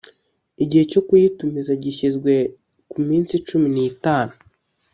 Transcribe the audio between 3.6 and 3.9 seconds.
n